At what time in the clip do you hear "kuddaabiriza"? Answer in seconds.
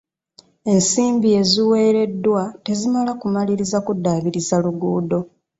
3.85-4.55